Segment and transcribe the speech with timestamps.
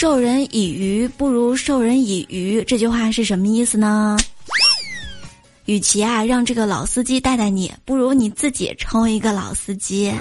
[0.00, 4.16] 授人以鱼不如授人以渔，这句话是什么意思呢？
[5.64, 10.14] 与其啊，让这个老司机带带你，不如你自己成为一个老司机。